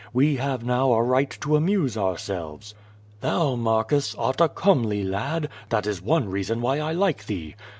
[0.13, 2.73] We have now a right to amuse ourselves.
[3.19, 7.53] Thou, Marcus, art a comely lad, that is one reason why I like thee.